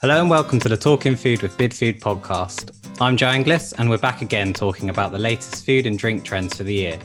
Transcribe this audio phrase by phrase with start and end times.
[0.00, 2.70] Hello and welcome to the Talking Food with Bidfood podcast.
[3.00, 6.56] I'm Joe Anglis and we're back again talking about the latest food and drink trends
[6.56, 7.00] for the year.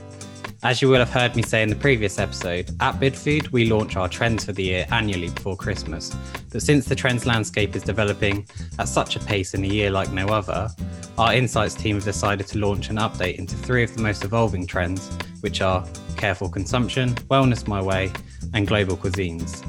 [0.62, 3.95] As you will have heard me say in the previous episode, at Bidfood we launch
[3.95, 6.16] our trends for the year annually before Christmas.
[6.52, 10.12] But since the trends landscape is developing at such a pace in a year like
[10.12, 10.70] no other,
[11.18, 14.68] our insights team have decided to launch an update into three of the most evolving
[14.68, 15.10] trends,
[15.41, 15.84] which are
[16.16, 18.12] careful consumption, wellness my way,
[18.54, 19.66] and global cuisines.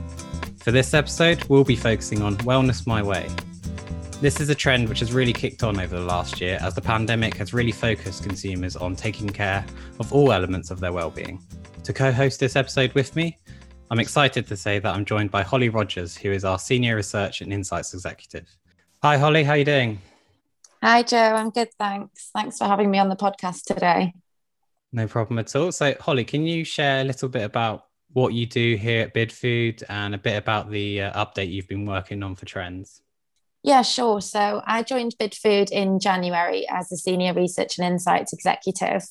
[0.64, 3.29] For this episode, we'll be focusing on Wellness My Way.
[4.22, 6.80] This is a trend which has really kicked on over the last year as the
[6.80, 9.62] pandemic has really focused consumers on taking care
[10.00, 11.39] of all elements of their well-being.
[11.82, 13.39] To co-host this episode with me,
[13.90, 17.42] I'm excited to say that I'm joined by Holly Rogers, who is our Senior Research
[17.42, 18.48] and Insights Executive.
[19.03, 20.00] Hi Holly, how are you doing?
[20.82, 22.31] Hi Joe, I'm good, thanks.
[22.34, 24.14] Thanks for having me on the podcast today.
[24.92, 25.72] No problem at all.
[25.72, 27.84] So Holly, can you share a little bit about
[28.14, 31.85] what you do here at Bidfood and a bit about the uh, update you've been
[31.85, 33.03] working on for trends.
[33.62, 34.21] Yeah, sure.
[34.21, 39.03] So I joined Bidfood in January as a senior research and insights executive.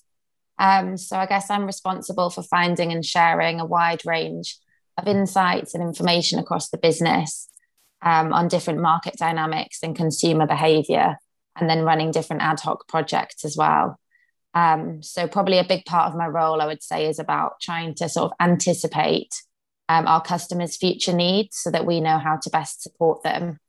[0.58, 4.58] Um, so I guess I'm responsible for finding and sharing a wide range
[4.98, 7.50] of insights and information across the business
[8.02, 11.18] um, on different market dynamics and consumer behavior,
[11.56, 14.00] and then running different ad hoc projects as well.
[14.54, 17.96] Um, so probably a big part of my role, I would say, is about trying
[17.96, 19.42] to sort of anticipate
[19.90, 23.60] um, our customers' future needs so that we know how to best support them.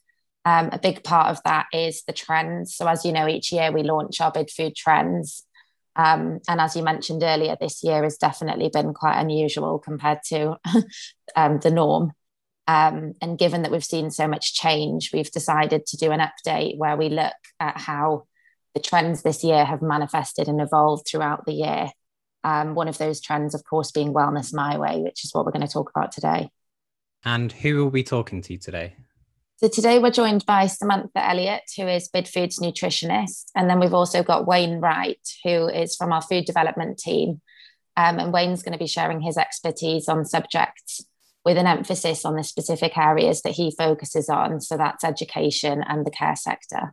[0.44, 2.74] Um, a big part of that is the trends.
[2.74, 5.44] So as you know, each year we launch our Bidfood trends.
[5.96, 10.56] Um, and as you mentioned earlier, this year has definitely been quite unusual compared to
[11.36, 12.12] um, the norm.
[12.66, 16.78] Um, and given that we've seen so much change, we've decided to do an update
[16.78, 18.24] where we look at how
[18.74, 21.88] the trends this year have manifested and evolved throughout the year.
[22.42, 25.52] Um, one of those trends, of course, being Wellness My Way, which is what we're
[25.52, 26.50] going to talk about today.
[27.24, 28.96] And who will we be talking to today?
[29.56, 33.44] So today we're joined by Samantha Elliott, who is Bidfood's nutritionist.
[33.54, 37.40] And then we've also got Wayne Wright, who is from our food development team.
[37.96, 41.06] Um, and Wayne's going to be sharing his expertise on subjects
[41.44, 44.60] with an emphasis on the specific areas that he focuses on.
[44.60, 46.92] So that's education and the care sector.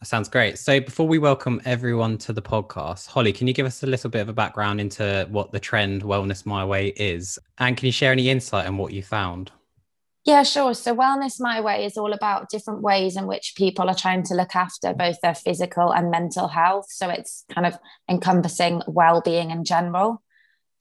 [0.00, 0.58] That sounds great.
[0.58, 4.08] So before we welcome everyone to the podcast, Holly, can you give us a little
[4.08, 7.36] bit of a background into what the trend Wellness My Way is?
[7.58, 9.50] And can you share any insight on what you found?
[10.24, 10.74] Yeah, sure.
[10.74, 14.34] So, Wellness My Way is all about different ways in which people are trying to
[14.34, 16.86] look after both their physical and mental health.
[16.90, 17.78] So, it's kind of
[18.08, 20.22] encompassing well being in general.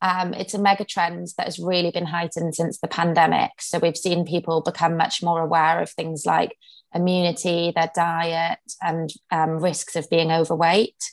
[0.01, 3.51] Um, it's a mega trend that has really been heightened since the pandemic.
[3.61, 6.51] So, we've seen people become much more aware of things like
[6.93, 11.03] immunity, their diet, and um, risks of being overweight.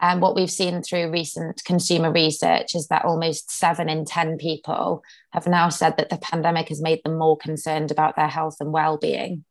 [0.00, 5.02] And what we've seen through recent consumer research is that almost seven in 10 people
[5.32, 8.72] have now said that the pandemic has made them more concerned about their health and
[8.72, 9.44] well being.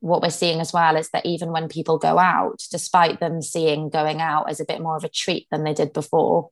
[0.00, 3.88] What we're seeing as well is that even when people go out, despite them seeing
[3.88, 6.50] going out as a bit more of a treat than they did before,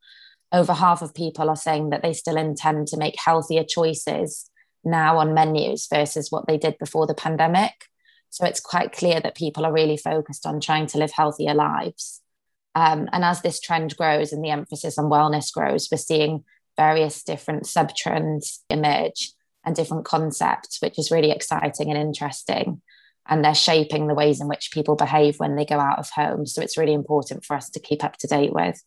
[0.50, 4.50] over half of people are saying that they still intend to make healthier choices
[4.84, 7.72] now on menus versus what they did before the pandemic.
[8.30, 12.22] So it's quite clear that people are really focused on trying to live healthier lives.
[12.74, 16.44] Um, and as this trend grows and the emphasis on wellness grows, we're seeing
[16.76, 19.32] various different sub trends emerge
[19.64, 22.82] and different concepts, which is really exciting and interesting.
[23.28, 26.46] And they're shaping the ways in which people behave when they go out of home.
[26.46, 28.80] So it's really important for us to keep up to date with.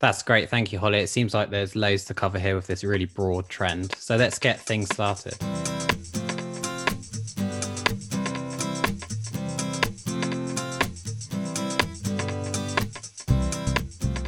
[0.00, 0.50] That's great.
[0.50, 0.98] Thank you, Holly.
[0.98, 3.94] It seems like there's loads to cover here with this really broad trend.
[3.96, 5.36] So let's get things started.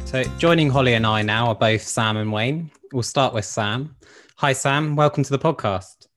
[0.09, 2.71] So, joining Holly and I now are both Sam and Wayne.
[2.91, 3.95] We'll start with Sam.
[4.37, 4.95] Hi, Sam.
[4.95, 6.07] Welcome to the podcast.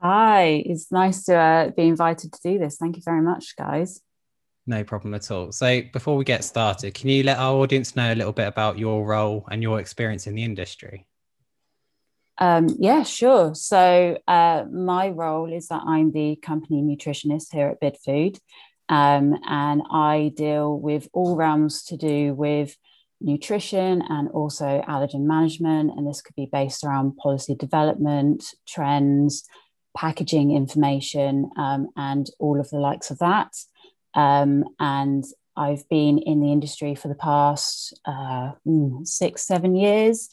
[0.00, 0.62] Hi.
[0.64, 2.76] It's nice to uh, be invited to do this.
[2.76, 4.00] Thank you very much, guys.
[4.68, 5.50] No problem at all.
[5.50, 8.78] So, before we get started, can you let our audience know a little bit about
[8.78, 11.04] your role and your experience in the industry?
[12.38, 13.56] Um, yeah, sure.
[13.56, 18.38] So, uh, my role is that I'm the company nutritionist here at Bidfood,
[18.88, 22.76] um, and I deal with all realms to do with
[23.24, 25.92] nutrition and also allergen management.
[25.96, 29.44] And this could be based around policy development, trends,
[29.96, 33.52] packaging information, um, and all of the likes of that.
[34.14, 35.24] Um, and
[35.56, 40.28] I've been in the industry for the past uh, hmm, six, seven years.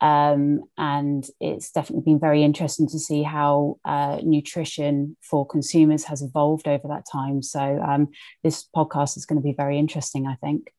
[0.00, 6.22] Um, and it's definitely been very interesting to see how uh, nutrition for consumers has
[6.22, 7.40] evolved over that time.
[7.40, 8.08] So, um,
[8.42, 10.72] this podcast is going to be very interesting, I think.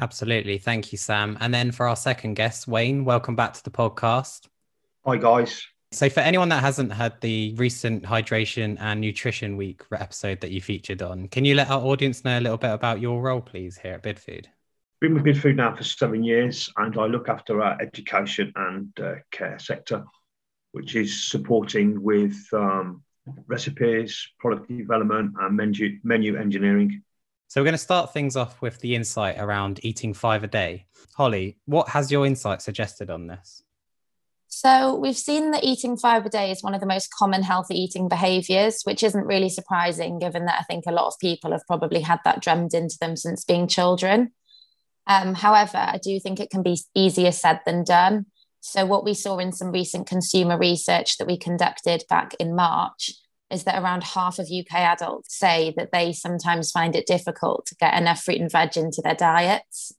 [0.00, 0.56] Absolutely.
[0.56, 1.36] Thank you, Sam.
[1.40, 4.48] And then for our second guest, Wayne, welcome back to the podcast.
[5.04, 5.62] Hi, guys.
[5.92, 10.62] So, for anyone that hasn't heard the recent Hydration and Nutrition Week episode that you
[10.62, 13.76] featured on, can you let our audience know a little bit about your role, please,
[13.76, 14.46] here at BidFood?
[15.00, 19.14] Been with BidFood now for seven years, and I look after our education and uh,
[19.32, 20.04] care sector,
[20.72, 23.02] which is supporting with um,
[23.48, 27.02] recipes, product development, and menu, menu engineering.
[27.50, 30.86] So, we're going to start things off with the insight around eating five a day.
[31.16, 33.64] Holly, what has your insight suggested on this?
[34.46, 37.74] So, we've seen that eating five a day is one of the most common healthy
[37.74, 41.66] eating behaviors, which isn't really surprising given that I think a lot of people have
[41.66, 44.30] probably had that drummed into them since being children.
[45.08, 48.26] Um, however, I do think it can be easier said than done.
[48.60, 53.10] So, what we saw in some recent consumer research that we conducted back in March
[53.50, 57.74] is that around half of UK adults say that they sometimes find it difficult to
[57.76, 59.92] get enough fruit and veg into their diets.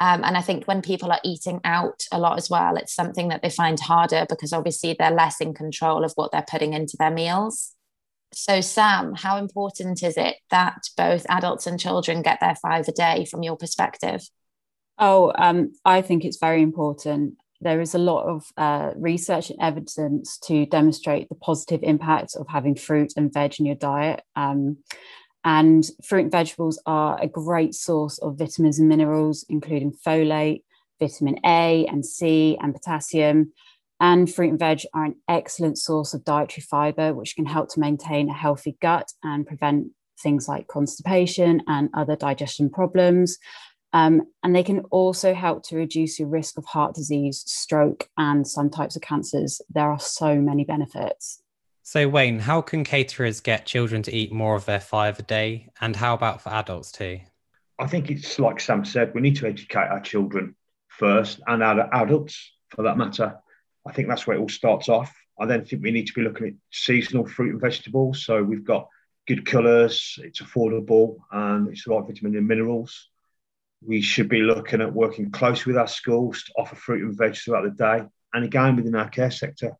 [0.00, 3.28] Um, and I think when people are eating out a lot as well, it's something
[3.28, 6.96] that they find harder because obviously they're less in control of what they're putting into
[6.98, 7.74] their meals.
[8.32, 12.92] So, Sam, how important is it that both adults and children get their five a
[12.92, 14.22] day from your perspective?
[14.98, 19.60] Oh, um, I think it's very important there is a lot of uh, research and
[19.60, 24.22] evidence to demonstrate the positive impact of having fruit and veg in your diet.
[24.34, 24.78] Um,
[25.44, 30.62] and fruit and vegetables are a great source of vitamins and minerals, including folate,
[30.98, 33.52] vitamin A and C, and potassium.
[34.00, 37.80] And fruit and veg are an excellent source of dietary fiber, which can help to
[37.80, 39.88] maintain a healthy gut and prevent
[40.22, 43.38] things like constipation and other digestion problems.
[43.92, 48.46] Um, and they can also help to reduce your risk of heart disease, stroke, and
[48.46, 49.60] some types of cancers.
[49.68, 51.42] There are so many benefits.
[51.82, 55.70] So, Wayne, how can caterers get children to eat more of their five a day?
[55.80, 57.20] And how about for adults too?
[57.80, 60.54] I think it's like Sam said, we need to educate our children
[60.88, 63.38] first and our adults for that matter.
[63.86, 65.12] I think that's where it all starts off.
[65.40, 68.24] I then think we need to be looking at seasonal fruit and vegetables.
[68.24, 68.88] So we've got
[69.26, 73.09] good colours, it's affordable, and it's the right vitamin and minerals
[73.86, 77.36] we should be looking at working closely with our schools to offer fruit and veg
[77.36, 78.04] throughout the day.
[78.32, 79.72] And again, within our care sector,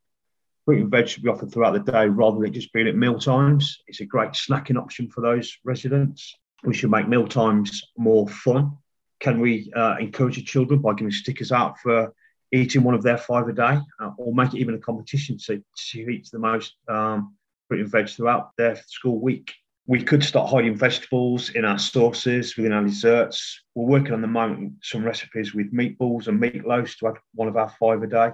[0.65, 3.19] fruit and veg should be offered throughout the day rather than just being at meal
[3.19, 3.83] times.
[3.87, 6.35] It's a great snacking option for those residents.
[6.65, 8.79] We should make meal times more fun.
[9.21, 12.13] Can we uh, encourage the children by giving stickers out for
[12.53, 15.63] eating one of their five a day, uh, or make it even a competition to,
[15.91, 17.37] to eat the most um,
[17.69, 19.53] fruit and veg throughout their school week?
[19.87, 23.61] We could start hiding vegetables in our sauces, within our desserts.
[23.75, 27.57] We're working on the moment some recipes with meatballs and meatloafs to have one of
[27.57, 28.31] our five a day.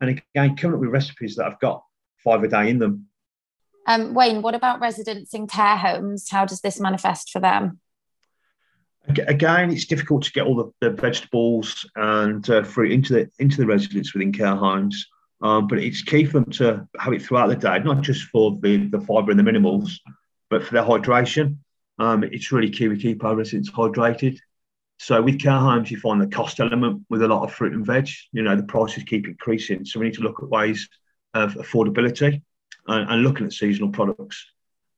[0.00, 1.82] And again, coming up with recipes that have got
[2.22, 3.06] five a day in them.
[3.86, 6.28] Um, Wayne, what about residents in care homes?
[6.30, 7.80] How does this manifest for them?
[9.08, 13.56] Again, it's difficult to get all the, the vegetables and uh, fruit into the into
[13.56, 15.08] the residents within care homes.
[15.42, 18.56] Um, but it's key for them to have it throughout the day, not just for
[18.62, 20.00] the, the fibre and the minerals,
[20.52, 21.56] but for their hydration,
[21.98, 24.38] um, it's really key we keep our residents hydrated.
[24.98, 27.86] So with care homes, you find the cost element with a lot of fruit and
[27.86, 28.10] veg.
[28.32, 29.86] You know, the prices keep increasing.
[29.86, 30.90] So we need to look at ways
[31.32, 32.42] of affordability
[32.86, 34.44] and, and looking at seasonal products.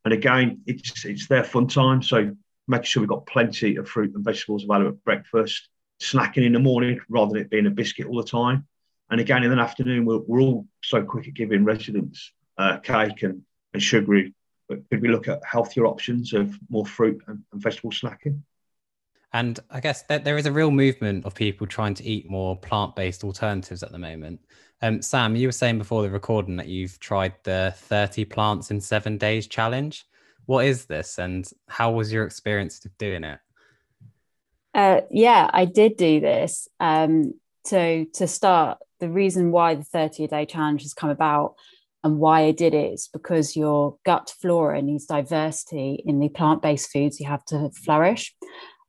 [0.04, 2.02] And again, it's it's their fun time.
[2.02, 2.34] So
[2.66, 5.68] making sure we've got plenty of fruit and vegetables available at breakfast,
[6.02, 8.66] snacking in the morning rather than it being a biscuit all the time.
[9.08, 13.22] And again, in the afternoon, we're, we're all so quick at giving residents uh, cake
[13.22, 13.42] and,
[13.72, 14.34] and sugary
[14.68, 18.40] but could we look at healthier options of more fruit and, and vegetable snacking?
[19.32, 22.56] And I guess that there is a real movement of people trying to eat more
[22.56, 24.40] plant-based alternatives at the moment.
[24.80, 28.80] Um, Sam, you were saying before the recording that you've tried the 30 plants in
[28.80, 30.06] seven days challenge.
[30.46, 33.40] What is this, and how was your experience of doing it?
[34.72, 36.68] Uh, yeah, I did do this.
[36.78, 37.34] Um,
[37.64, 41.54] so to start, the reason why the 30 a day challenge has come about
[42.04, 46.60] and why I did it is because your gut flora needs diversity in the plant
[46.60, 48.34] based foods you have to flourish.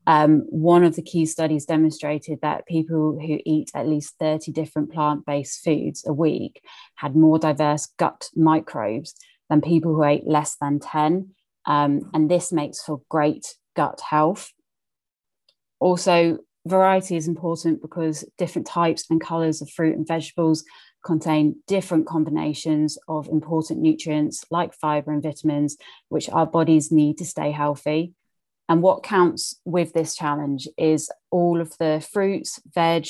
[0.06, 4.92] Um, one of the key studies demonstrated that people who eat at least 30 different
[4.92, 6.62] plant based foods a week
[6.96, 9.16] had more diverse gut microbes
[9.50, 11.30] than people who ate less than 10.
[11.66, 14.52] Um, and this makes for great gut health.
[15.80, 20.64] Also, variety is important because different types and colors of fruit and vegetables
[21.06, 25.78] contain different combinations of important nutrients like fiber and vitamins,
[26.10, 28.14] which our bodies need to stay healthy.
[28.68, 33.08] And what counts with this challenge is all of the fruits, veg,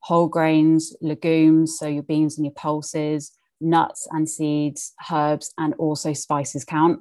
[0.00, 6.12] whole grains, legumes, so your beans and your pulses, nuts and seeds, herbs, and also
[6.12, 7.00] spices count.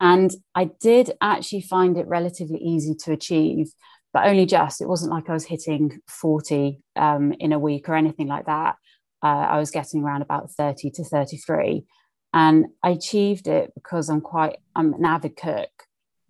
[0.00, 3.72] And I did actually find it relatively easy to achieve,
[4.12, 4.80] but only just.
[4.80, 8.76] It wasn't like I was hitting 40 um, in a week or anything like that.
[9.22, 11.84] Uh, I was getting around about 30 to 33.
[12.34, 15.70] And I achieved it because I'm quite, I'm an avid cook.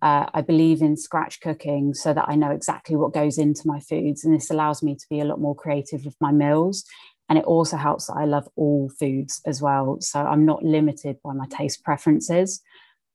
[0.01, 3.79] Uh, I believe in scratch cooking so that I know exactly what goes into my
[3.79, 4.25] foods.
[4.25, 6.83] And this allows me to be a lot more creative with my meals.
[7.29, 9.97] And it also helps that I love all foods as well.
[10.01, 12.61] So I'm not limited by my taste preferences.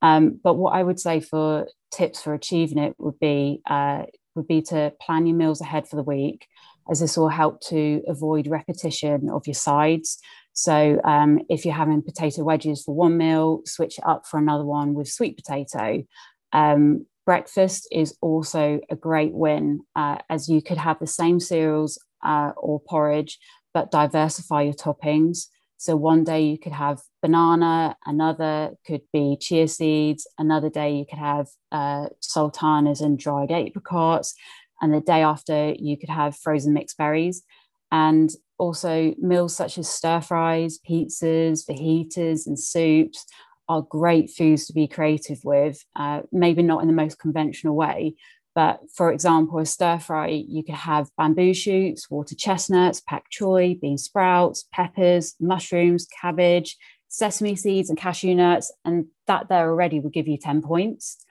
[0.00, 4.04] Um, but what I would say for tips for achieving it would be uh,
[4.34, 6.46] would be to plan your meals ahead for the week,
[6.90, 10.18] as this will help to avoid repetition of your sides.
[10.52, 14.64] So um, if you're having potato wedges for one meal, switch it up for another
[14.64, 16.04] one with sweet potato.
[16.52, 21.98] Um, breakfast is also a great win, uh, as you could have the same cereals
[22.24, 23.38] uh, or porridge,
[23.74, 25.46] but diversify your toppings.
[25.76, 31.06] So one day you could have banana, another could be chia seeds, another day you
[31.08, 34.34] could have uh, sultanas and dried apricots,
[34.80, 37.42] and the day after you could have frozen mixed berries.
[37.90, 43.24] And also meals such as stir fries, pizzas, fajitas, and soups
[43.68, 48.14] are great foods to be creative with, uh, maybe not in the most conventional way,
[48.58, 53.78] but for example, a stir fry, you could have bamboo shoots, water chestnuts, pak choi,
[53.80, 58.72] bean sprouts, peppers, mushrooms, cabbage, sesame seeds, and cashew nuts.
[58.84, 61.24] And that there already will give you 10 points.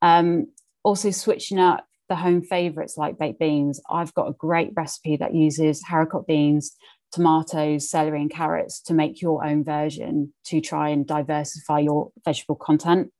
[0.00, 0.46] Um,
[0.82, 5.32] also, switching up the home favorites like baked beans, I've got a great recipe that
[5.32, 6.76] uses haricot beans,
[7.12, 12.56] tomatoes, celery, and carrots to make your own version to try and diversify your vegetable
[12.56, 13.12] content.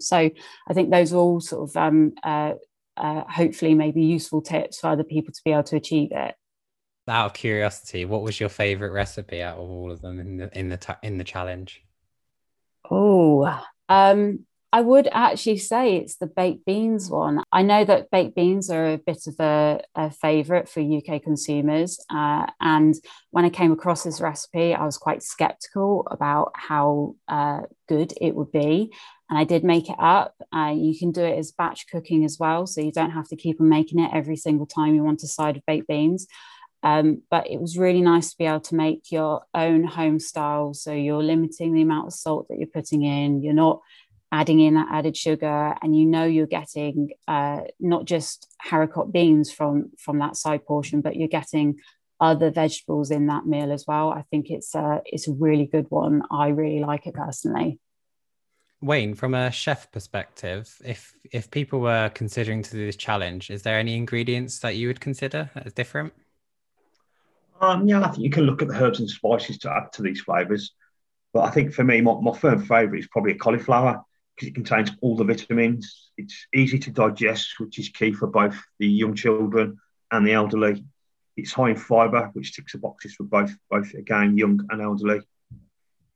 [0.00, 2.54] So I think those are all sort of um, uh,
[2.96, 6.34] uh, hopefully maybe useful tips for other people to be able to achieve it.
[7.06, 10.58] Out of curiosity, what was your favorite recipe out of all of them in the
[10.58, 11.84] in the in the challenge?
[12.90, 17.44] Oh, um, I would actually say it's the baked beans one.
[17.52, 22.04] I know that baked beans are a bit of a, a favorite for UK consumers.
[22.10, 22.96] Uh, and
[23.30, 28.34] when I came across this recipe, I was quite skeptical about how uh, good it
[28.34, 28.92] would be
[29.30, 30.34] and I did make it up.
[30.52, 33.36] Uh, you can do it as batch cooking as well, so you don't have to
[33.36, 36.26] keep on making it every single time you want a side of baked beans.
[36.84, 40.74] Um, but it was really nice to be able to make your own home style.
[40.74, 43.42] So you're limiting the amount of salt that you're putting in.
[43.42, 43.80] You're not
[44.34, 49.52] adding in that added sugar, and you know you're getting uh, not just haricot beans
[49.52, 51.78] from from that side portion, but you're getting
[52.20, 54.10] other vegetables in that meal as well.
[54.10, 56.22] I think it's a it's a really good one.
[56.32, 57.78] I really like it personally.
[58.82, 63.62] Wayne, from a chef perspective, if if people were considering to do this challenge, is
[63.62, 66.12] there any ingredients that you would consider as different?
[67.60, 70.02] Um, yeah, I think you can look at the herbs and spices to add to
[70.02, 70.72] these flavors.
[71.32, 74.54] But I think for me, my, my firm favorite is probably a cauliflower because it
[74.54, 76.10] contains all the vitamins.
[76.16, 79.78] It's easy to digest, which is key for both the young children
[80.10, 80.84] and the elderly.
[81.36, 85.20] It's high in fiber, which ticks the boxes for both, both again, young and elderly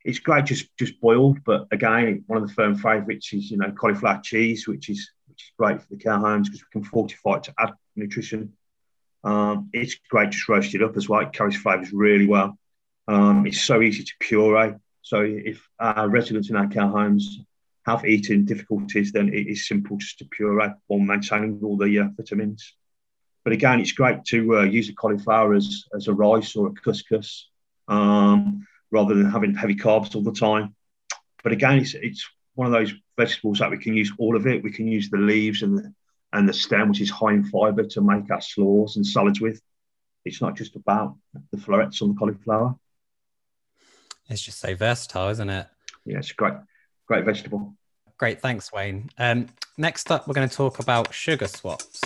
[0.05, 3.71] it's great just just boiled, but again, one of the firm favourites is you know
[3.71, 7.37] cauliflower cheese, which is which is great for the care homes because we can fortify
[7.37, 8.53] it to add nutrition.
[9.23, 11.21] Um, it's great just roasted up as well.
[11.21, 12.57] It carries flavours really well.
[13.07, 14.75] Um, it's so easy to puree.
[15.01, 17.39] So if our residents in our care homes
[17.85, 22.07] have eating difficulties, then it is simple just to puree while maintaining all the uh,
[22.15, 22.73] vitamins.
[23.43, 26.71] But again, it's great to uh, use a cauliflower as, as a rice or a
[26.71, 27.45] couscous.
[27.87, 30.75] Um, rather than having heavy carbs all the time.
[31.43, 34.63] But again, it's, it's one of those vegetables that we can use all of it.
[34.63, 35.93] We can use the leaves and the,
[36.33, 39.61] and the stem, which is high in fiber, to make our slaws and salads with.
[40.25, 41.15] It's not just about
[41.51, 42.75] the florets on the cauliflower.
[44.27, 45.67] It's just so versatile, isn't it?
[46.05, 46.53] Yeah, it's great,
[47.09, 47.73] great vegetable.
[48.19, 49.09] Great, thanks, Wayne.
[49.17, 49.47] Um,
[49.77, 52.01] next up, we're going to talk about sugar swaps.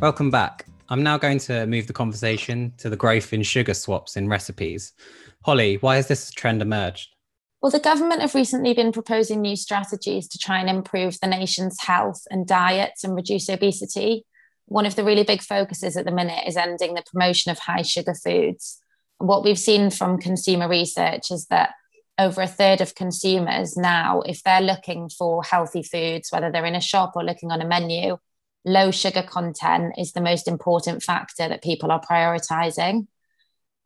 [0.00, 0.64] Welcome back.
[0.88, 4.94] I'm now going to move the conversation to the growth in sugar swaps in recipes.
[5.44, 7.10] Holly, why has this trend emerged?
[7.60, 11.80] Well, the government have recently been proposing new strategies to try and improve the nation's
[11.80, 14.24] health and diets and reduce obesity.
[14.66, 17.82] One of the really big focuses at the minute is ending the promotion of high
[17.82, 18.80] sugar foods.
[19.18, 21.70] what we've seen from consumer research is that
[22.18, 26.74] over a third of consumers now, if they're looking for healthy foods, whether they're in
[26.74, 28.18] a shop or looking on a menu,
[28.64, 33.06] low sugar content is the most important factor that people are prioritizing.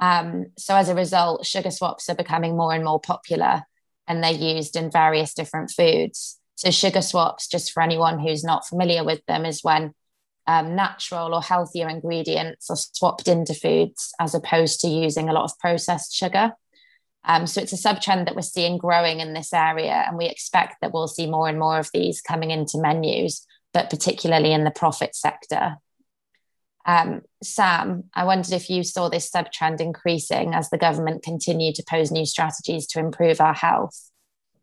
[0.00, 3.62] Um, so as a result, sugar swaps are becoming more and more popular
[4.08, 6.38] and they're used in various different foods.
[6.56, 9.94] So, sugar swaps, just for anyone who's not familiar with them, is when
[10.49, 15.45] um, natural or healthier ingredients are swapped into foods as opposed to using a lot
[15.45, 16.52] of processed sugar.
[17.25, 20.25] Um, so it's a sub trend that we're seeing growing in this area, and we
[20.25, 24.64] expect that we'll see more and more of these coming into menus, but particularly in
[24.64, 25.76] the profit sector.
[26.87, 31.75] Um, Sam, I wondered if you saw this sub trend increasing as the government continued
[31.75, 34.11] to pose new strategies to improve our health,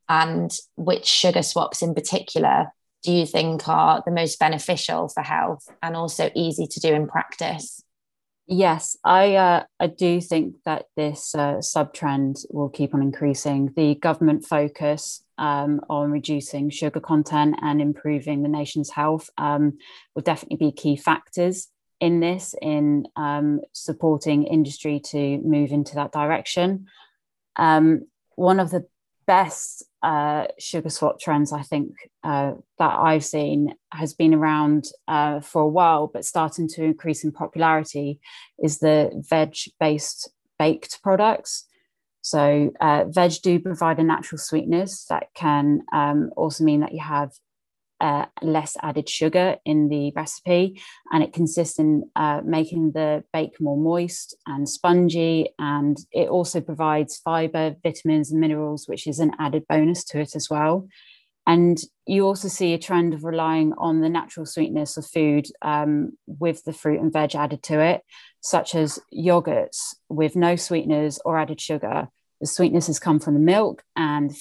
[0.10, 2.72] and which sugar swaps in particular
[3.06, 7.08] do you think are the most beneficial for health and also easy to do in
[7.08, 7.84] practice?
[8.48, 13.72] Yes, I uh, I do think that this uh, sub trend will keep on increasing.
[13.76, 19.78] The government focus um, on reducing sugar content and improving the nation's health um,
[20.14, 21.70] will definitely be key factors
[22.00, 26.86] in this, in um, supporting industry to move into that direction.
[27.56, 28.86] Um, one of the
[29.28, 31.92] best uh, sugar swap trends I think
[32.24, 37.24] uh, that I've seen has been around uh, for a while, but starting to increase
[37.24, 38.20] in popularity
[38.60, 40.30] is the veg based
[40.60, 41.66] baked products.
[42.22, 47.02] So, uh, veg do provide a natural sweetness that can um, also mean that you
[47.02, 47.32] have
[48.02, 53.60] uh, less added sugar in the recipe, and it consists in uh, making the bake
[53.60, 55.50] more moist and spongy.
[55.60, 60.36] And it also provides fiber, vitamins, and minerals, which is an added bonus to it
[60.36, 60.88] as well.
[61.48, 66.14] And you also see a trend of relying on the natural sweetness of food um,
[66.26, 68.02] with the fruit and veg added to it,
[68.42, 72.10] such as yogurts with no sweeteners or added sugar.
[72.42, 74.36] The sweetness has come from the milk and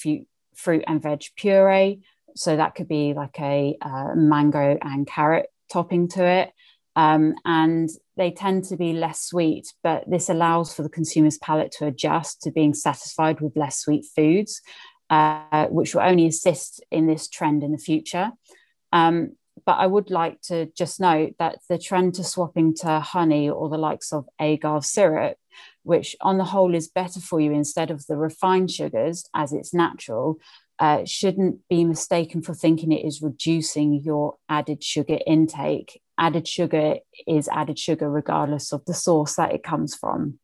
[0.55, 2.01] fruit and veg puree
[2.35, 6.51] so that could be like a uh, mango and carrot topping to it.
[6.95, 11.71] Um, and they tend to be less sweet, but this allows for the consumer's palate
[11.73, 14.61] to adjust to being satisfied with less sweet foods,
[15.09, 18.31] uh, which will only assist in this trend in the future.
[18.93, 23.49] Um, but I would like to just note that the trend to swapping to honey
[23.49, 25.37] or the likes of agave syrup,
[25.83, 29.73] which on the whole is better for you instead of the refined sugars as it's
[29.73, 30.39] natural,
[30.79, 36.01] uh, shouldn't be mistaken for thinking it is reducing your added sugar intake.
[36.17, 40.39] Added sugar is added sugar regardless of the source that it comes from.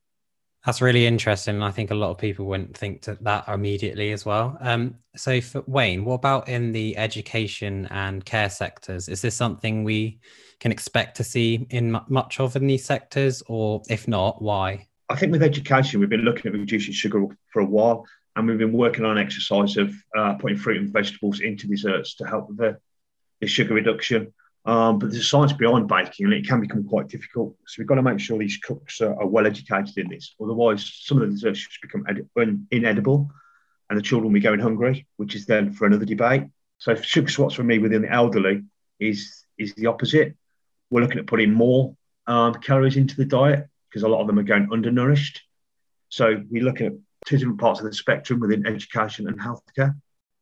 [0.65, 1.63] That's really interesting.
[1.63, 4.57] I think a lot of people wouldn't think to that immediately as well.
[4.59, 9.09] Um, so, for Wayne, what about in the education and care sectors?
[9.09, 10.19] Is this something we
[10.59, 14.87] can expect to see in much of in these sectors, or if not, why?
[15.09, 18.57] I think with education, we've been looking at reducing sugar for a while and we've
[18.57, 22.57] been working on exercise of uh, putting fruit and vegetables into desserts to help with
[22.57, 22.77] the,
[23.41, 24.33] the sugar reduction.
[24.63, 27.55] Um, but there's science behind baking, and it can become quite difficult.
[27.65, 30.35] So we've got to make sure these cooks are, are well educated in this.
[30.41, 33.31] Otherwise, some of the desserts just become ed- inedible,
[33.89, 36.43] and the children will be going hungry, which is then for another debate.
[36.77, 38.63] So sugar swaps for me within the elderly
[38.99, 40.37] is is the opposite.
[40.89, 41.95] We're looking at putting more
[42.27, 45.41] um, calories into the diet because a lot of them are going undernourished.
[46.09, 46.93] So we're looking at
[47.25, 49.95] two different parts of the spectrum within education and healthcare.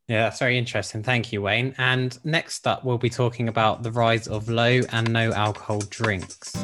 [0.08, 1.04] Yeah, that's very interesting.
[1.04, 1.76] Thank you, Wayne.
[1.78, 6.56] And next up, we'll be talking about the rise of low and no alcohol drinks.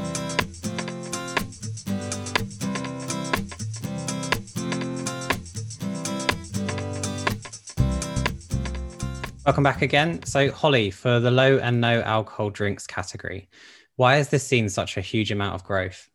[9.46, 10.24] Welcome back again.
[10.24, 13.48] So, Holly, for the low and no alcohol drinks category,
[13.96, 16.10] why has this seen such a huge amount of growth?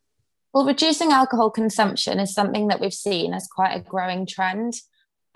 [0.52, 4.74] Well, reducing alcohol consumption is something that we've seen as quite a growing trend.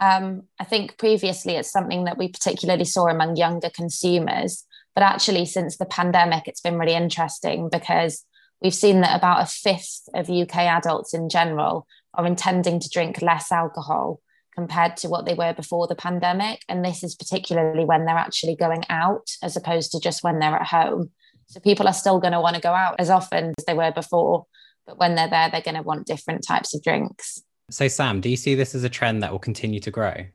[0.01, 5.47] Um, I think previously it's something that we particularly saw among younger consumers, but actually
[5.47, 8.25] since the pandemic, it's been really interesting because
[8.61, 13.23] we've seen that about a fifth of UK adults in general are intending to drink
[13.23, 14.21] less alcohol
[14.53, 16.63] compared to what they were before the pandemic.
[16.69, 20.57] And this is particularly when they're actually going out as opposed to just when they're
[20.57, 21.11] at home.
[21.47, 23.93] So people are still going to want to go out as often as they were
[23.93, 24.47] before
[24.87, 27.43] but when they're there, they're going to want different types of drinks.
[27.71, 30.27] So, Sam, do you see this as a trend that will continue to grow?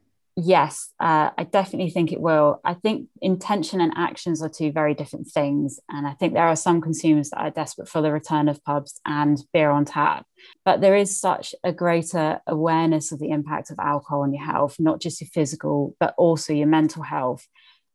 [0.41, 2.61] Yes, uh, I definitely think it will.
[2.63, 5.81] I think intention and actions are two very different things.
[5.89, 9.01] And I think there are some consumers that are desperate for the return of pubs
[9.05, 10.25] and beer on tap.
[10.63, 14.77] But there is such a greater awareness of the impact of alcohol on your health,
[14.79, 17.45] not just your physical, but also your mental health.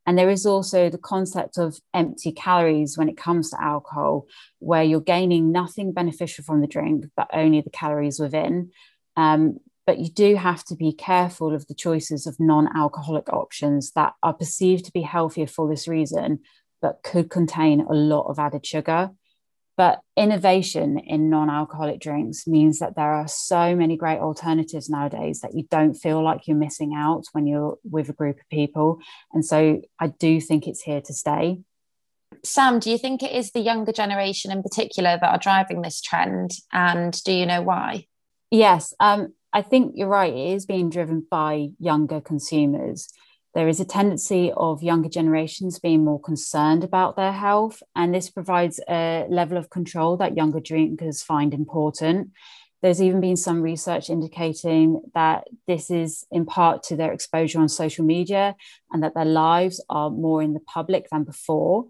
[0.07, 4.27] And there is also the concept of empty calories when it comes to alcohol,
[4.59, 8.71] where you're gaining nothing beneficial from the drink, but only the calories within.
[9.17, 13.93] Um, but you do have to be careful of the choices of non alcoholic options
[13.93, 16.41] that are perceived to be healthier for this reason,
[16.81, 19.11] but could contain a lot of added sugar.
[19.77, 25.41] But innovation in non alcoholic drinks means that there are so many great alternatives nowadays
[25.41, 28.99] that you don't feel like you're missing out when you're with a group of people.
[29.33, 31.59] And so I do think it's here to stay.
[32.45, 36.01] Sam, do you think it is the younger generation in particular that are driving this
[36.01, 36.53] trend?
[36.73, 38.07] And do you know why?
[38.51, 38.95] Yes.
[39.01, 40.33] Um, I think you're right.
[40.33, 43.09] It is being driven by younger consumers.
[43.55, 48.29] There is a tendency of younger generations being more concerned about their health, and this
[48.29, 52.33] provides a level of control that younger drinkers find important.
[52.83, 57.69] There's even been some research indicating that this is in part to their exposure on
[57.69, 58.57] social media
[58.91, 61.87] and that their lives are more in the public than before.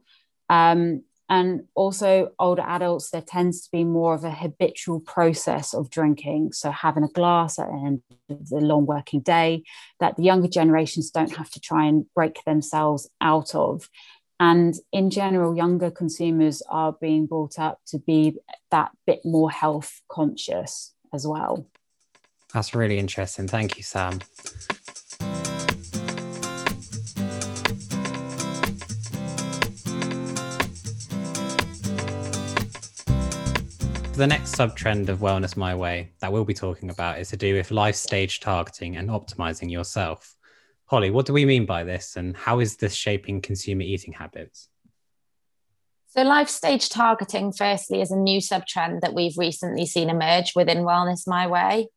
[0.50, 5.88] Um, and also, older adults, there tends to be more of a habitual process of
[5.88, 6.52] drinking.
[6.52, 9.64] So, having a glass at the end of the long working day
[10.00, 13.88] that the younger generations don't have to try and break themselves out of.
[14.38, 18.36] And in general, younger consumers are being brought up to be
[18.70, 21.66] that bit more health conscious as well.
[22.52, 23.48] That's really interesting.
[23.48, 24.20] Thank you, Sam.
[34.16, 37.36] The next sub trend of Wellness My Way that we'll be talking about is to
[37.36, 40.36] do with life stage targeting and optimizing yourself.
[40.84, 44.68] Holly, what do we mean by this and how is this shaping consumer eating habits?
[46.10, 50.52] So, life stage targeting, firstly, is a new sub trend that we've recently seen emerge
[50.54, 51.88] within Wellness My Way.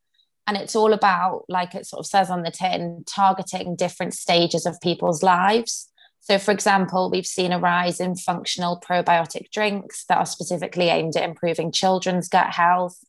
[0.48, 4.66] And it's all about, like it sort of says on the tin, targeting different stages
[4.66, 5.92] of people's lives.
[6.30, 11.16] So, for example, we've seen a rise in functional probiotic drinks that are specifically aimed
[11.16, 13.00] at improving children's gut health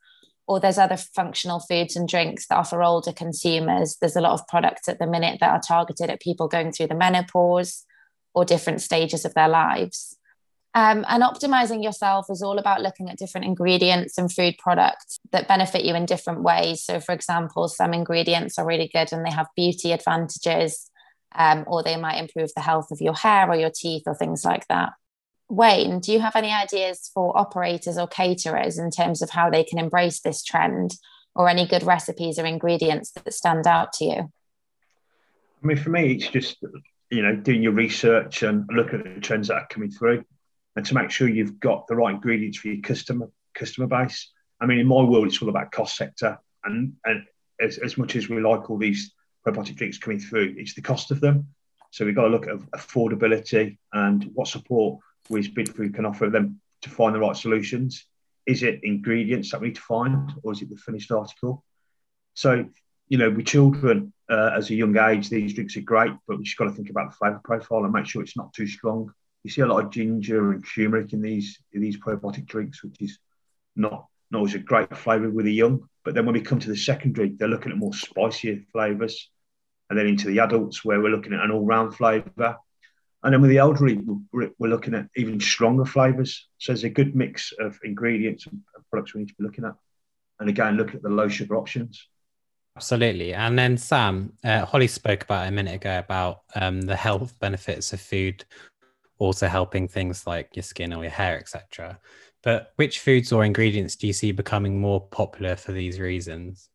[0.46, 3.96] or there's other functional foods and drinks that offer older consumers.
[4.00, 6.86] There's a lot of products at the minute that are targeted at people going through
[6.86, 7.84] the menopause
[8.34, 10.16] or different stages of their lives.
[10.74, 15.48] Um, and optimizing yourself is all about looking at different ingredients and food products that
[15.48, 16.84] benefit you in different ways.
[16.84, 20.88] So, for example, some ingredients are really good and they have beauty advantages,
[21.34, 24.44] um, or they might improve the health of your hair or your teeth or things
[24.44, 24.92] like that.
[25.48, 29.64] Wayne, do you have any ideas for operators or caterers in terms of how they
[29.64, 30.92] can embrace this trend
[31.34, 34.32] or any good recipes or ingredients that stand out to you?
[35.62, 36.58] I mean, for me, it's just,
[37.10, 40.24] you know, doing your research and looking at the trends that are coming through
[40.76, 44.30] and to make sure you've got the right ingredients for your customer customer base.
[44.60, 46.38] I mean, in my world, it's all about cost sector.
[46.64, 47.24] And, and
[47.60, 49.12] as, as much as we like all these
[49.46, 51.48] probiotic drinks coming through, it's the cost of them.
[51.90, 56.60] So we've got to look at affordability and what support which Bidfood can offer them
[56.82, 58.04] to find the right solutions.
[58.46, 61.64] Is it ingredients that we need to find, or is it the finished article?
[62.34, 62.66] So,
[63.08, 66.44] you know, with children uh, as a young age, these drinks are great, but we
[66.44, 69.12] just got to think about the flavour profile and make sure it's not too strong.
[69.44, 73.00] You see a lot of ginger and turmeric in these in these probiotic drinks, which
[73.00, 73.18] is
[73.76, 75.88] not always a great flavour with the young.
[76.04, 79.30] But then when we come to the secondary, they're looking at more spicier flavours,
[79.90, 82.56] and then into the adults where we're looking at an all-round flavour
[83.22, 83.98] and then with the elderly,
[84.32, 86.46] we're, looking at even stronger flavors.
[86.58, 89.74] So there's a good mix of ingredients and products we need to be looking at.
[90.38, 92.06] And again, look at the low sugar options.
[92.76, 93.34] Absolutely.
[93.34, 97.92] And then Sam, uh, Holly spoke about a minute ago about um, the health benefits
[97.92, 98.44] of food
[99.18, 101.98] also helping things like your skin or your hair, etc.
[102.42, 106.68] But which foods or ingredients do you see becoming more popular for these reasons?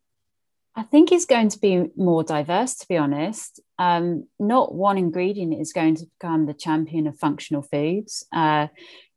[0.76, 3.60] I think it's going to be more diverse, to be honest.
[3.78, 8.26] Um, not one ingredient is going to become the champion of functional foods.
[8.32, 8.66] Uh,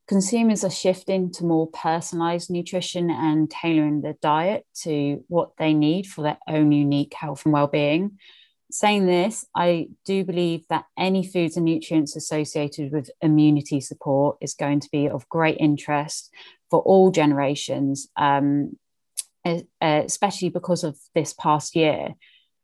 [0.07, 6.05] consumers are shifting to more personalized nutrition and tailoring their diet to what they need
[6.05, 8.19] for their own unique health and well-being.
[8.69, 14.53] Saying this, I do believe that any foods and nutrients associated with immunity support is
[14.53, 16.31] going to be of great interest
[16.69, 18.07] for all generations.
[18.17, 18.77] Um,
[19.81, 22.15] especially because of this past year.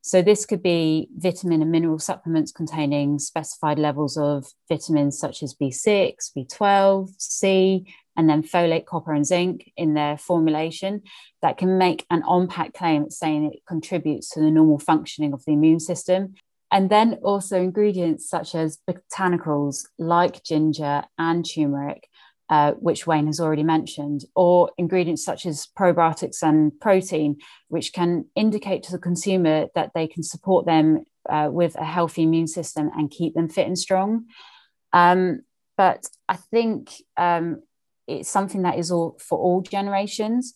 [0.01, 5.55] So, this could be vitamin and mineral supplements containing specified levels of vitamins such as
[5.55, 11.01] B6, B12, C, and then folate, copper, and zinc in their formulation
[11.41, 15.43] that can make an on pack claim saying it contributes to the normal functioning of
[15.45, 16.35] the immune system.
[16.71, 22.07] And then also ingredients such as botanicals like ginger and turmeric
[22.49, 27.37] uh, which Wayne has already mentioned, or ingredients such as probiotics and protein,
[27.69, 32.23] which can indicate to the consumer that they can support them uh, with a healthy
[32.23, 34.25] immune system and keep them fit and strong.
[34.91, 35.41] Um,
[35.77, 37.63] but I think um,
[38.07, 40.53] it's something that is all for all generations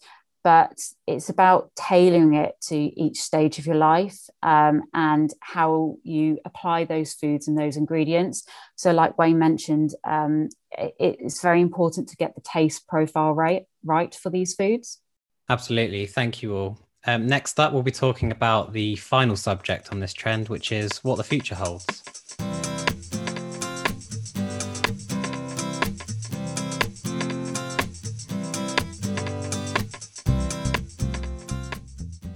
[0.47, 6.39] but it's about tailoring it to each stage of your life um, and how you
[6.45, 8.45] apply those foods and those ingredients.
[8.77, 13.63] So, like Wayne mentioned, um, it, it's very important to get the taste profile right
[13.83, 15.01] right for these foods.
[15.49, 16.79] Absolutely, thank you all.
[17.05, 21.03] Um, next up, we'll be talking about the final subject on this trend, which is
[21.03, 22.03] what the future holds.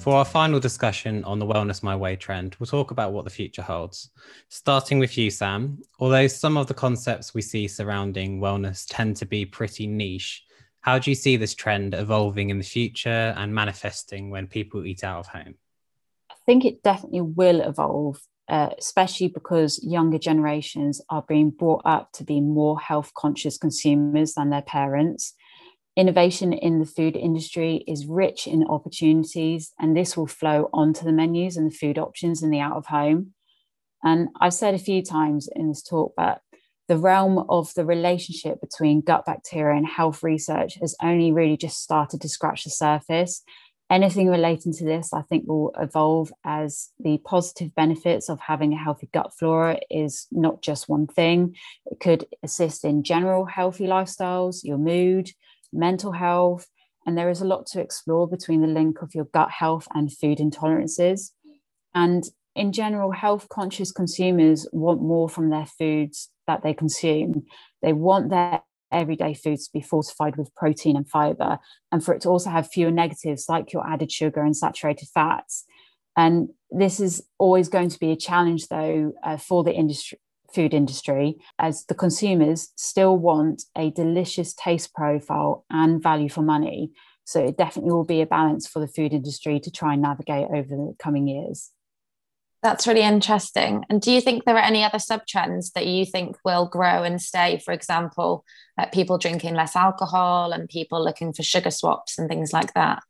[0.01, 3.29] For our final discussion on the Wellness My Way trend, we'll talk about what the
[3.29, 4.09] future holds.
[4.49, 9.27] Starting with you, Sam, although some of the concepts we see surrounding wellness tend to
[9.27, 10.43] be pretty niche,
[10.79, 15.03] how do you see this trend evolving in the future and manifesting when people eat
[15.03, 15.53] out of home?
[16.31, 22.11] I think it definitely will evolve, uh, especially because younger generations are being brought up
[22.13, 25.35] to be more health conscious consumers than their parents.
[25.97, 31.11] Innovation in the food industry is rich in opportunities, and this will flow onto the
[31.11, 33.33] menus and the food options in the out of home.
[34.03, 36.41] And I've said a few times in this talk, but
[36.87, 41.81] the realm of the relationship between gut bacteria and health research has only really just
[41.81, 43.43] started to scratch the surface.
[43.89, 48.81] Anything relating to this, I think, will evolve as the positive benefits of having a
[48.81, 51.55] healthy gut flora is not just one thing.
[51.85, 55.31] It could assist in general healthy lifestyles, your mood,
[55.71, 56.67] mental health,
[57.05, 60.15] and there is a lot to explore between the link of your gut health and
[60.15, 61.31] food intolerances.
[61.93, 62.23] And
[62.55, 67.43] in general, health conscious consumers want more from their foods that they consume.
[67.81, 71.59] They want their everyday foods to be fortified with protein and fiber,
[71.91, 75.65] and for it to also have fewer negatives like your added sugar and saturated fats.
[76.17, 80.19] And this is always going to be a challenge, though, uh, for the industry,
[80.53, 86.91] food industry as the consumers still want a delicious taste profile and value for money.
[87.23, 90.47] So it definitely will be a balance for the food industry to try and navigate
[90.53, 91.71] over the coming years.
[92.63, 93.83] That's really interesting.
[93.89, 97.03] And do you think there are any other sub trends that you think will grow
[97.03, 97.59] and stay?
[97.65, 98.45] For example,
[98.91, 103.01] people drinking less alcohol and people looking for sugar swaps and things like that?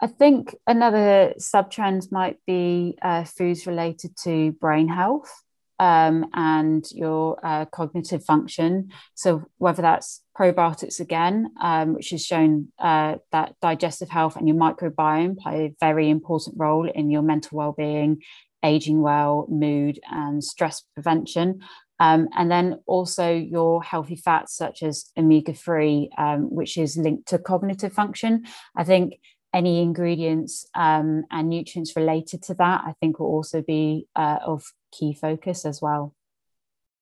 [0.00, 5.32] I think another sub trend might be uh, foods related to brain health
[5.78, 8.90] um, and your uh, cognitive function.
[9.14, 14.56] So, whether that's probiotics again, um, which has shown uh, that digestive health and your
[14.56, 18.22] microbiome play a very important role in your mental well being,
[18.62, 21.60] aging well, mood, and stress prevention.
[21.98, 27.28] Um, and then also your healthy fats, such as omega 3, um, which is linked
[27.28, 28.44] to cognitive function.
[28.76, 29.14] I think
[29.56, 34.62] any ingredients um, and nutrients related to that, I think will also be uh, of
[34.92, 36.14] key focus as well.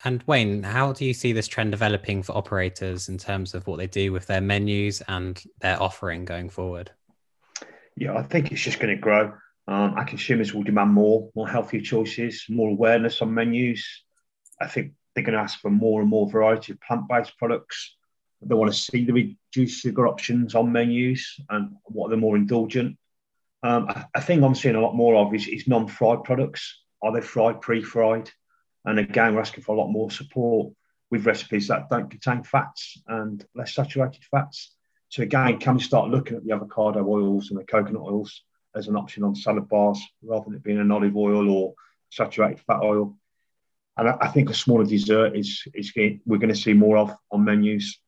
[0.04, 3.78] And Wayne, how do you see this trend developing for operators in terms of what
[3.78, 6.92] they do with their menus and their offering going forward?
[7.96, 9.32] Yeah, I think it's just going to grow.
[9.66, 13.84] Um, our consumers will demand more, more healthier choices, more awareness on menus.
[14.60, 17.96] I think they're going to ask for more and more variety of plant-based products.
[18.42, 19.12] They want to see the
[19.56, 22.96] reduced sugar options on menus and what are the more indulgent.
[23.62, 26.82] Um, I, I, think I'm seeing a lot more of is, is non-fried products.
[27.02, 28.30] Are they fried, pre-fried?
[28.84, 30.72] And again, we're asking for a lot more support
[31.10, 34.74] with recipes that don't contain fats and less saturated fats.
[35.08, 38.42] So again, can we start looking at the avocado oils and the coconut oils
[38.74, 41.74] as an option on salad bars rather than it being an olive oil or
[42.10, 43.16] saturated fat oil?
[43.96, 47.14] And I, I think a smaller dessert is is we're going to see more of
[47.30, 47.98] on menus.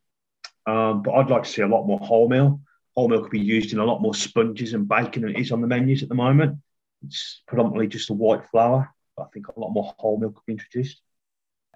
[0.67, 2.61] Um, but I'd like to see a lot more wholemeal.
[2.97, 5.61] Wholemeal could be used in a lot more sponges and bacon than it is on
[5.61, 6.59] the menus at the moment.
[7.05, 8.93] It's predominantly just a white flour.
[9.17, 11.01] But I think a lot more wholemeal could be introduced.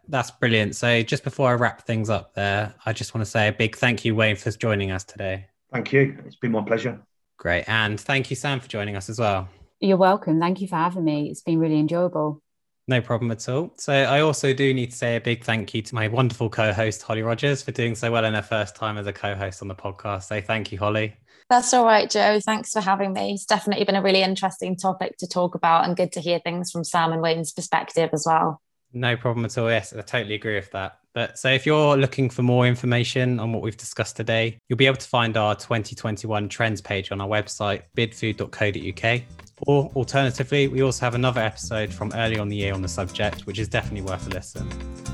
[0.08, 0.74] That's brilliant.
[0.76, 3.76] So, just before I wrap things up there, I just want to say a big
[3.76, 5.46] thank you, Wayne, for joining us today.
[5.72, 6.18] Thank you.
[6.26, 7.00] It's been my pleasure.
[7.36, 7.64] Great.
[7.68, 9.48] And thank you, Sam, for joining us as well.
[9.78, 10.40] You're welcome.
[10.40, 11.30] Thank you for having me.
[11.30, 12.42] It's been really enjoyable.
[12.90, 13.72] No problem at all.
[13.76, 17.00] So I also do need to say a big thank you to my wonderful co-host
[17.02, 19.76] Holly Rogers for doing so well in her first time as a co-host on the
[19.76, 20.24] podcast.
[20.24, 21.14] So thank you, Holly.
[21.48, 22.40] That's all right, Joe.
[22.40, 23.34] Thanks for having me.
[23.34, 26.72] It's definitely been a really interesting topic to talk about and good to hear things
[26.72, 28.60] from Sam and Wayne's perspective as well.
[28.92, 29.70] No problem at all.
[29.70, 30.98] Yes, I totally agree with that.
[31.12, 34.86] But so if you're looking for more information on what we've discussed today, you'll be
[34.86, 39.22] able to find our 2021 trends page on our website, bidfood.co.uk.
[39.66, 43.46] Or alternatively, we also have another episode from early on the year on the subject,
[43.46, 44.68] which is definitely worth a listen.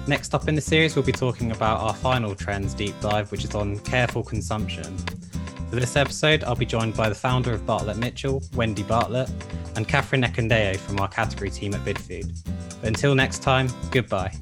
[0.07, 3.45] Next up in the series, we'll be talking about our final trends deep dive, which
[3.45, 4.97] is on careful consumption.
[5.71, 9.29] For this episode, I'll be joined by the founder of Bartlett Mitchell, Wendy Bartlett,
[9.75, 12.33] and Catherine Nekandeo from our category team at Bidfood.
[12.81, 14.33] But until next time, goodbye.